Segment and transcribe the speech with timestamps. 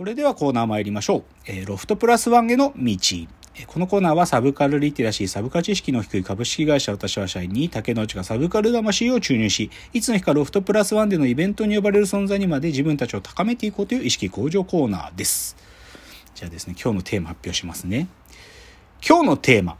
[0.00, 1.24] それではコーナー参りましょう。
[1.46, 2.96] えーロフトプラスワンへの道。
[3.66, 15.54] このコーナーはサブカルリテラシー、サブカ知識の低い株式会社私は社員に竹之内がサブカル魂を注入し、いつの日かロフトプラスワンでのイベントに呼ばれる存在にまで自分たちを高めていこうという意識向上コーナーです。
[16.34, 18.08] じゃあですね、今日のテーマ発表しますね。
[19.06, 19.76] 今日のテーマ。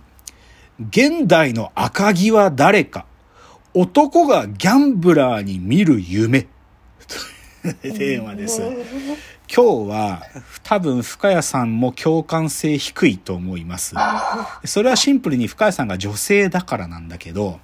[0.91, 3.07] 現代の赤木は誰か
[3.73, 6.47] 男がギャンブラーに見る夢。
[7.83, 8.63] テーマです。
[9.55, 10.23] 今日は
[10.63, 13.95] 多分深谷さんも共感性低いと思います。
[14.65, 17.61] それはシンプルに深谷さんが女性だからなんだけど、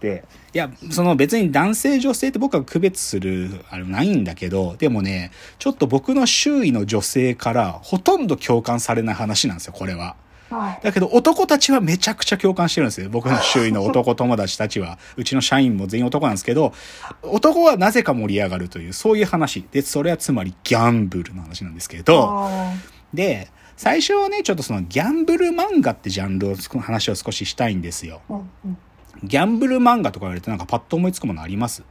[0.00, 10.14] で、いや、その別に男性女性って僕は区別する、あれないんだけど、でもね、ちょっと僕の周囲の女性からほとんど共感されない話なんですよ、これは。
[10.50, 10.80] はい。
[10.82, 13.08] だけど男たちはめちゃくちゃ共感してるんですよ。
[13.10, 14.98] 僕の周囲の男友達たちは。
[15.16, 16.72] うちの社員も全員男なんですけど、
[17.22, 19.64] 男はなぜか盛り上がるという、そういう話。
[19.72, 22.72] で、それはつまりギャンブルの話なんですけど、あ
[23.12, 28.20] で、最初はね、ちょっとそのギャンブル漫画ってジャンルをつく話を少ししたいんですよ。
[28.28, 28.78] ーうんうん。
[29.24, 31.82] ギャンブル漫画とか言われてなんかパッと思いつくものあります？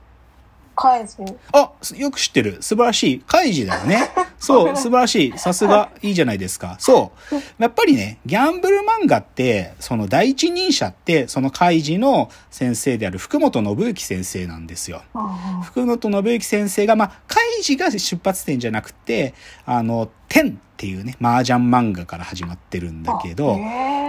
[0.77, 1.15] カイジ。
[1.53, 2.57] あ、よく知ってる。
[2.61, 3.19] 素晴らしい。
[3.25, 4.11] カイジだよね。
[4.37, 5.37] そう、素晴らしい。
[5.37, 6.75] さすが、いいじゃないですか。
[6.77, 7.35] そう。
[7.57, 15.01] やっぱりね、ギャンブル漫画って、その第一人者って、そのカイジの先生である福本信之先生なんですよ。
[15.15, 19.33] あ福本信之先生が、まあ、カイジが出発点じゃなくて、
[19.65, 23.57] あの、天っていうね、麻雀漫画から始まってるんだけど、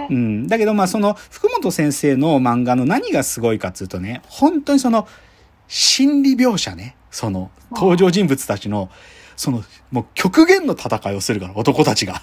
[0.09, 0.47] うん。
[0.47, 5.07] だけど、まあ、その、福本先生の漫画の何がすごいかっていうとね、本当にその、
[5.69, 6.97] 心理描写ね。
[7.11, 8.89] その、登場人物たちの、
[9.37, 12.21] その、もう極限の戦いをするから、男たちが。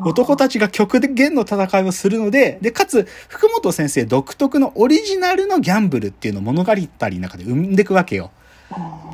[0.00, 8.30] 男たちが極限の戦いをするので、で、かつ、福本先生独特のオリジナルのギャンブルっていうのを物語の中で生んでいくわけよ。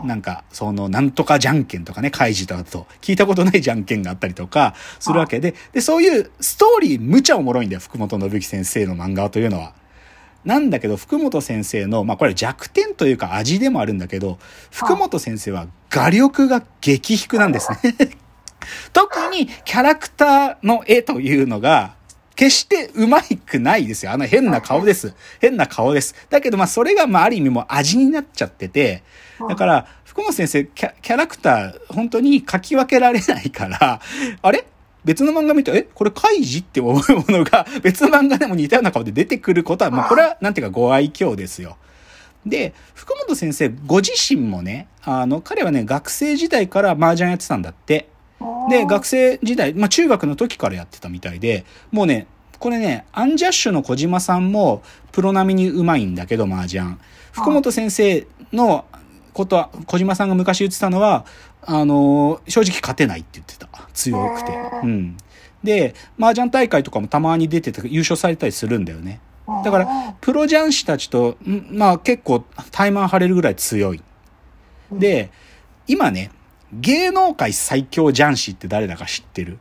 [0.04, 9.72] なんか、その、なんとかじゃんけんとかね、開示とかだと、聞いたことないじゃんけんがあったりとか、するわけで、で、そういうストーリー無茶おもろいんだよ、福本信之先生の漫画というのは。
[10.44, 14.38] なんだけど、福本先生の、まあこれ弱点というか味でもあるんだけど、
[14.70, 17.94] 福本先生は画力が激低なんですね。
[18.92, 21.94] 特にキャラクターの絵というのが、
[22.36, 24.12] 決してうまくないですよ。
[24.12, 25.14] あの変な顔です。
[25.40, 26.14] 変な顔です。
[26.30, 29.02] だけどまあそれがまあある意味もう味になっちゃってて、
[29.48, 34.00] だから福本先生キャキャラクター本当に書き分けられないから、
[34.42, 34.64] あれ？
[35.04, 41.76] 別の漫画見て、えこれカイジって思うものが 別の漫画でも似たような顔で出てくることは、まあこれはなんていうかご愛嬌ですよ。
[42.46, 48.08] で、福本先生ご自身もね、あの、彼はね、学生時代から麻雀やってたんだって。
[48.68, 52.26] で、学生時代、まあ中学の時からやってたみたいで、もうね、
[52.58, 54.82] これね、アンジャッシュの小島さんも
[55.12, 56.96] プロ並みにうまいんだけど、麻雀。
[57.32, 58.84] 福本先生の
[59.32, 61.26] ことは、小島さんが昔言ってたのは、
[61.66, 63.68] あの正直勝てないって言ってた。
[63.92, 64.52] 強くて。
[64.82, 65.16] うん。
[65.62, 69.20] で、麻雀大会とかもたまに出てて優勝されたりするんだよね。
[69.62, 74.02] だから、プロ雀士たちと、んまあ結構、タイマン張れるぐらい強い。
[74.92, 75.30] で、
[75.86, 76.30] 今ね、
[76.72, 79.58] 芸能界最強雀士って誰だか知ってる？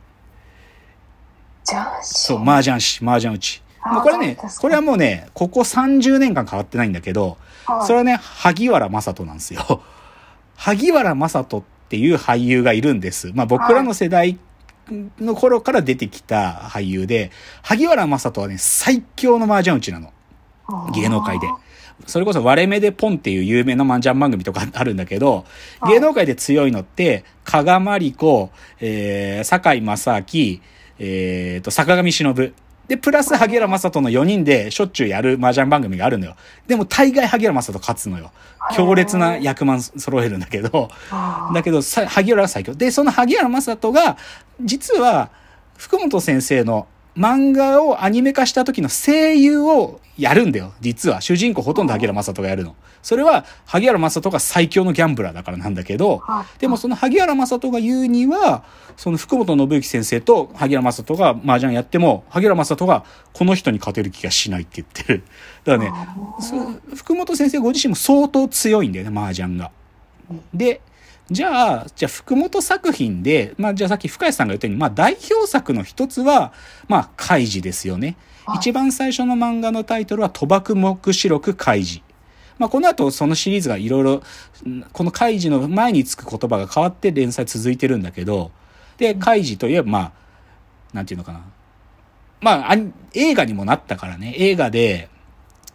[2.02, 3.62] そう、麻雀師、麻雀打ち。
[3.86, 7.36] もうこれね、これはもうね、ここ30年間変わってないんだけど、
[7.86, 9.82] それはね、萩原正人なんですよ。
[10.56, 13.32] 萩原正人っていう俳優がいるんです。
[13.34, 14.38] まあ僕らの世代
[15.20, 17.30] の頃から出てきた俳優で、
[17.62, 20.12] 萩原正人はね、最強の麻雀打ちなの。
[20.94, 21.48] 芸能界で。
[22.06, 25.44] それこそ割れ目でポンっていう有名な麻雀番組とかあるんだけど、
[25.88, 28.50] 芸能界で強いのって、加賀まりこ、
[28.80, 30.24] えー、坂井正明、
[30.98, 32.54] えーと、坂上忍。
[32.88, 36.36] で、プラス萩原正人の4人でしょっちゅうやる麻雀番組があるのよ。
[36.66, 38.30] でも大概萩原正人勝つのよ。
[38.74, 40.90] 強烈な役満揃えるんだけど、
[41.54, 42.74] だけどさ、萩原は最強。
[42.74, 44.16] で、その萩原正人が、
[44.60, 45.30] 実は、
[45.76, 46.86] 福本先生の
[47.16, 50.72] 漫画をアニメ化した時の声優をやるんだよ。
[50.80, 51.20] 実は。
[51.20, 52.76] 主人公ほとんど萩原正人がやるの。
[53.02, 56.22] それは、萩原正人が最強のギャンブラーだからなんだけど、
[56.58, 58.64] でもその萩原正人が言うには、
[58.96, 65.24] その福本信之先生と萩原正人が麻雀やっても、萩原正人がこの人に勝てる気がしないって言ってる。
[65.64, 65.92] だからね、
[66.40, 66.56] そ
[66.96, 69.70] 福本先生ご自身も相当強いんだよね、麻雀が。
[70.52, 70.80] で、
[71.30, 76.52] じゃあ、じゃあ福本作品で、まあじゃあさっき深谷さんが言ったように、まあ代表作の一つは、
[76.86, 78.16] まあ開示ですよね。
[78.56, 82.04] 一番最初の漫画のタイトルは賭博目視録開示。
[82.58, 84.22] まあこの後そのシリーズがいろいろ、
[84.92, 88.50] この開示の前につく言葉が変わって連載続いてるんだけど、
[88.98, 90.12] で、開示といえばまあ、
[90.92, 91.40] なんていうのかな。
[92.42, 92.76] まあ、あ
[93.14, 95.08] 映画にもなったからね、映画で、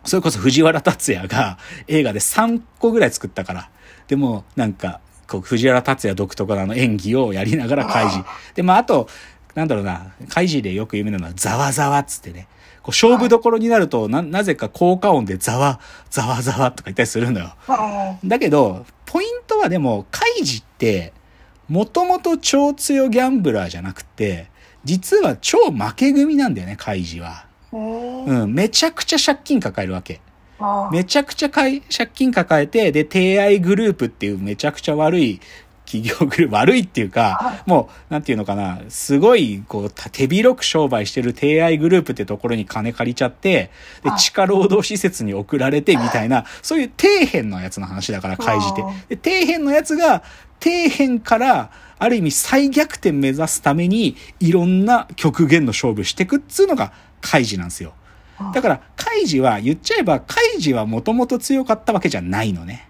[0.06, 1.58] それこそ藤原竜也が
[1.88, 3.70] 映画で3個ぐらい作ったから。
[4.08, 8.28] でも、なんか、こう藤原竜也独特のあの演技をやりながら開示。
[8.56, 9.08] で、まあ、あと、
[9.56, 12.48] なんだろうな、開示でよく有名なのは、ざわざわっつってね。
[12.82, 15.80] こう勝負どころになると、な、なぜか効果音でざわ、
[16.10, 17.54] ざわざわとか言ったりするのよ。
[17.68, 18.28] はい。
[18.28, 21.14] だけど、ポイントはでも、カイジって、
[21.68, 24.48] もともと超強ギャンブラーじゃなくて、
[24.84, 27.46] 実は超負け組なんだよね、カイジは。
[27.72, 30.22] えー、うん、めちゃくちゃ借金抱えるわけ。
[30.60, 31.82] あめちゃくちゃ借
[32.14, 35.40] 金抱えて、で、提愛グループっていうめちゃくちゃ悪い
[35.90, 43.72] 企業グループ、 悪いっていうか、もう、なんていうのかな、すごい、こう、た手広く商売してる提愛グループってところに金借りちゃって、
[44.04, 48.76] で、はい地下労働施設に送られてみたいな、そういう底辺のやつの話だから、開示っ
[49.08, 49.16] て。
[49.16, 50.24] で、底辺のやつが、
[50.62, 56.92] 底辺から、ある意味再逆転目指すために、いろんな極限の勝負していくっつうのが、
[57.22, 57.94] 開示なんですよ。
[58.54, 62.88] だから、カイジは、言っちゃえば、カイジはもともと強かったわけじゃないのね。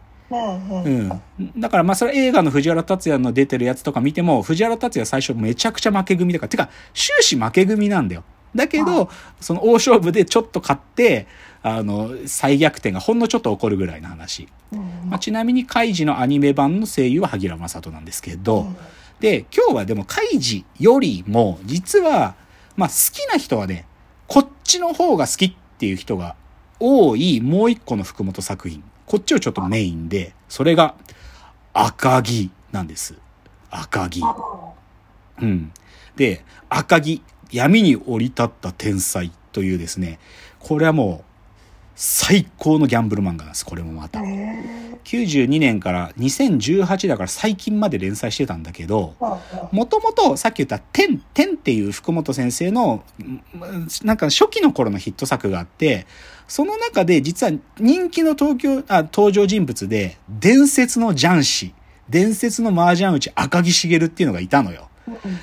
[0.86, 1.22] うん。
[1.58, 8.24] だから、まあ、それ映画の藤原竜也の出てるやつとか見ても、藤原竜也最初めちゃくちゃ負け組だから、てか、終始負け組なんだよ。
[8.56, 9.10] だけど、
[9.40, 11.28] その大勝負でちょっと勝って、
[11.62, 14.48] あの、再逆転がほんのちょっと起こるぐらいの話。
[14.72, 14.80] うん
[15.10, 18.68] まあ、ちなみに、カイジのアニメ版の声優は萩原正人なんですけど、
[19.20, 22.36] で、今日はでも、カイジよりも、実は、
[22.76, 23.86] まあ、好きな人はね、
[24.30, 26.36] こっちの方が好きっていう人が
[26.80, 28.84] 多いもう一個の福本作品。
[29.08, 30.94] こっちをちょっとメインで、それが
[31.74, 33.16] 赤木なんです。
[33.72, 34.22] 赤木。
[35.42, 35.72] うん。
[36.16, 40.20] で、赤木、闇に降り立った天才というですね、
[40.60, 41.29] これはもう
[42.02, 43.66] 最高のギャンブル漫画なんです。
[43.66, 44.22] これもまた。
[44.22, 44.64] え
[45.04, 53.42] 92年から2018だから最近まで連載してたんだけど、ーもともとさっき言った天、天っていう福本先生の、ん
[54.06, 56.08] なんか初期の頃のヒット作があって、
[56.48, 61.74] その中で実は人気の東京、あ、登場人物で、伝説の雀士、
[62.08, 64.88] 伝説の麻雀打ち赤木茂っていうのがいたのよ。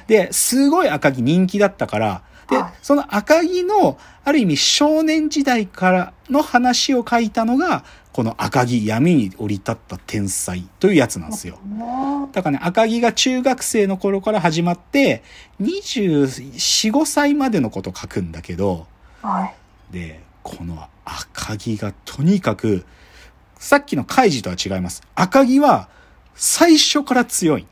[0.06, 11.58] で、すごい赤木人気だったから、ではい、その赤木の、ある意味少年時代からの話を書いたのが、この赤木闇に降り立った天才というやつなんですよ。
[11.64, 15.22] うんだからね、赤木が中学生の頃から始まって、
[15.60, 18.86] 24、5歳までのこと書くんだけど、
[19.22, 19.54] はい。
[19.92, 22.84] で、この赤木がとにかく、
[23.58, 25.02] さっきのカイジとは違います。
[25.14, 25.88] 赤木は
[26.34, 27.66] 最初から強い。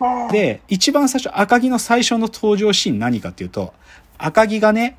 [0.00, 3.74] うん、で、一番最初、赤木の最初の登場シーン何かっていうと、
[4.18, 4.96] 赤木がね、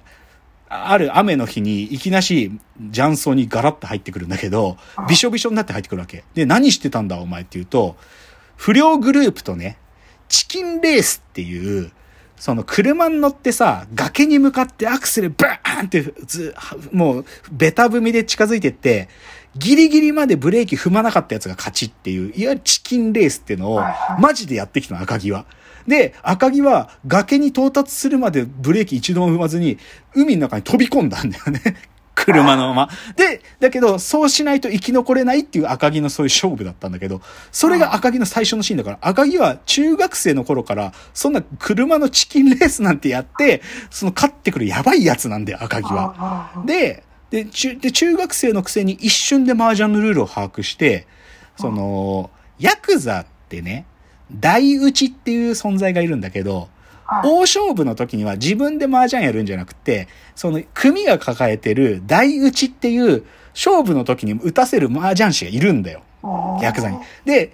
[0.69, 2.51] ある雨の日にいきなし
[2.91, 4.77] 雀荘にガラッと入ってくるんだけど、
[5.09, 6.23] びしょびしょになって入ってくるわけ。
[6.35, 7.97] で、何してたんだお前って言うと、
[8.55, 9.77] 不良グループとね、
[10.27, 11.91] チキンレースっていう、
[12.37, 16.55] その車に乗ってさ、崖に向かってアクセルバーンってず、
[16.91, 19.09] もうベタ踏みで近づいてって、
[19.55, 23.81] ギリギリまでブレーキ踏まなかったやつが勝ちっていう、いわゆるチキンレースっていうのを
[24.19, 25.45] マジでやってきたの、赤木は。
[25.87, 29.77] で、赤木は崖に到達するまでブレーキ一度も踏まずに、
[30.13, 31.61] 海の中に飛び込んだんだよね。
[32.15, 32.89] 車のまま。
[33.15, 37.21] で、だけど、そうしないと生き残れないっていう赤木のそういう勝負だったんだけど、
[37.51, 46.13] それが赤木の最初のシーンだから、赤木は中学生の頃から、そんな車のチキンレースなんてやって、その勝ってくるやばいやつなんだよ、赤木は。
[46.13, 51.07] はで、で、中、で、中学生のくせに一瞬で麻雀のルールを把握して、
[51.57, 52.29] その、
[52.59, 53.85] ヤクザってね、
[54.31, 56.69] 大打ちっていう存在がいるんだけど、
[57.23, 66.03] 大勝負の時には自分で麻雀やるんじゃなくて、その組が抱えてる大打ちっていう勝負の時に打たせる麻雀師がいるんだよ。
[66.61, 66.99] ヤクザに。
[67.25, 67.51] で、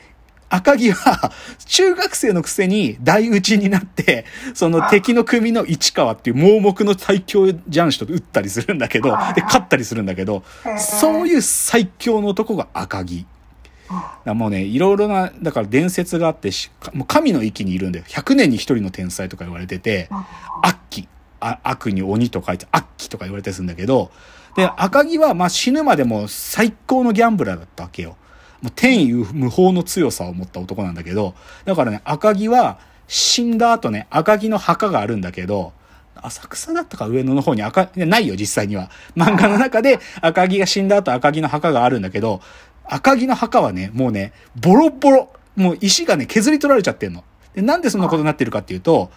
[0.49, 1.31] 赤木は
[1.65, 10.43] 中学生のくせに大打ちになって、その敵の組の市川っていう盲目の最強雀士と打ったりするんだけど、で、勝ったりするんだけど、
[10.77, 13.25] そういう最強の男が赤木。
[13.87, 20.09] だからもうね、いろいろな、だから伝説があってし、もう神の域にいるんで、100年に1人の天才とか言われてて、
[20.61, 21.07] 悪鬼、
[21.39, 24.11] あ悪に鬼と書いて悪鬼とか言われたりするんだけど、
[24.55, 28.15] で、赤木はまあ死ぬまでも最高のギャンブラーだったわけよ。
[28.61, 31.35] もう天意無法の強さを持った男なんだけど、
[31.65, 35.73] だからね、赤木は死んだ後ね、赤木の墓があるんだけど、
[36.15, 38.89] 浅草だったか上野の方に赤、いやないよ、実際には。
[39.15, 42.41] 漫画の中で赤木が死んだ後赤木の墓があるんだけど、
[42.85, 45.29] 赤木の墓はね、もうね、ボロボロ。
[45.55, 47.23] もう石がね、削り取られちゃってんの。
[47.53, 49.09] で、なんでそんなことになってるかっていうと、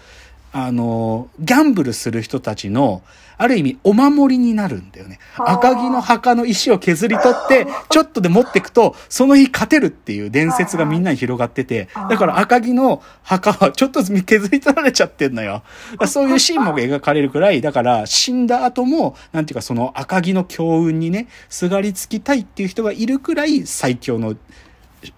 [0.53, 3.03] あの、ギャンブルする人たちの、
[3.37, 5.21] ある意味、お守りになるんだよね。
[5.37, 15.63] 赤木の墓の石を削り取って、 ちょっとで持ってくと、その日勝てるっていう伝説がみんなに広がってて、だから赤木の墓はちょっと削り取られちゃってんのよ。
[16.07, 24.35] そういうシーンも描かれるくらい、だから死んだ後も、なんていうかその赤木の強運にね、すがりつきたいっていう人がいるくらい最強の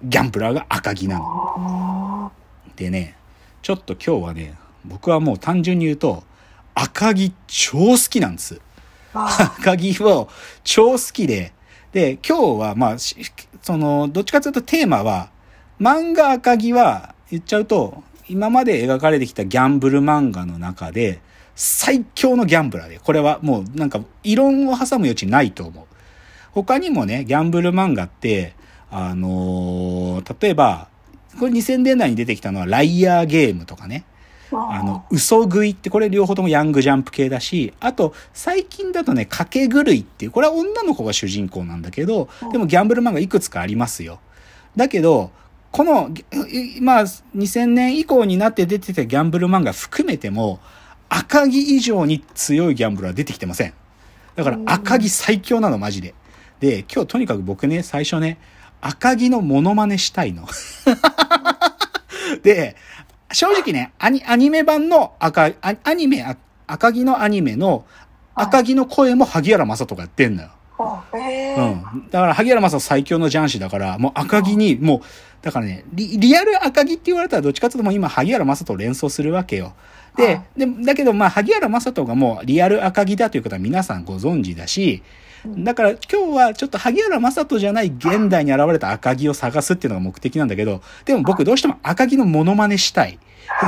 [0.03, 2.33] ギャンブラーが赤木なの。
[2.77, 3.17] でね、
[3.63, 6.23] ちょっと今日はね、僕はもう単純に言うと、
[6.75, 8.61] 赤木超好きなんです。
[9.13, 10.29] 赤木を
[10.65, 11.53] 超好きで、
[11.93, 13.17] で、今日はまあ、し
[13.63, 15.31] その、どっちかというとテーマは、
[15.81, 21.21] 漫画赤木は言っちゃうと、今まで描かれてきたギャンブル漫画の中で、
[21.57, 25.85] 最強のギャンブラーで、これはもうなんか異論を挟む余地ないと思う。
[26.53, 28.55] 他にもね、ギャンブル漫画って、
[28.91, 30.89] あのー例えば、
[31.39, 34.05] これ2000年代に出てきたのはライアーゲームとかね。
[34.53, 44.21] あの、嘘食いって、これ両方ともヤングジャンプ系だし、あと、最近だとね、賭け狂いっていう、これは女の子が主人公なんだけど、でもギャンブル漫画いくつかありますよ。
[44.77, 45.31] だけど、
[45.71, 46.11] この、
[46.49, 50.61] いまあ、2000年以降になって出てきたギャンブル漫画含めても、
[51.09, 53.75] 赤木以上に強いギャンブルは出てきてません。
[54.37, 56.15] だから赤木最強なの、マジで。
[56.61, 58.39] で、今日とにかく僕ね、最初ね、
[58.81, 60.49] 赤木のモノマネしたいの。
[62.43, 62.77] で、
[63.33, 67.85] 正直ね、アニアニメ版の赤、アアニメ、あ赤木のアニメの
[68.35, 70.51] 赤木の声も萩原正人がやってんのよ。
[71.15, 72.09] ええうん。
[72.11, 75.01] だから、萩原正人最強の雀士だから、もう赤木に、もう、
[75.43, 79.75] だからね、リリアル赤木って言われたらどっちかというともう今、萩原正人を連想するわけよ。
[80.17, 85.03] では、で、だけど、まあ、萩原正人がもうリアル赤木だということは皆さんご存知だし、
[85.47, 86.01] だから今
[86.33, 93.19] 日はちょっと萩原正人じゃない現代に現れた赤木を探すっていうのが目的なんだけど、でも僕どうしても赤木のモノマネしたい。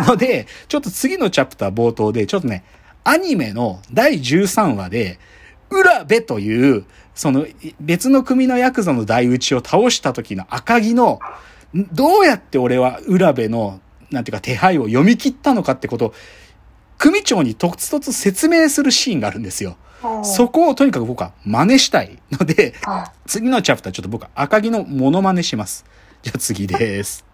[0.07, 2.65] ので、ちょっと次のチャプター冒頭で、ちょっとね、
[3.05, 5.19] アニメの第13話で、
[5.71, 7.47] 浦部という、その
[7.81, 11.21] 別の組のヤクザの大打ちを倒した時の赤木の、
[11.77, 16.15] んどうやって俺は浦部の、なんていうか手配を読み切ったのかってことを、
[16.99, 19.77] 組長にとつとつ説明するシーンがあるんですよ。
[20.25, 25.85] そこをとにかく僕は真似したいので、は次のチャプターちょっと僕は赤木のモノマネします。
[26.23, 27.32] じゃあ次です。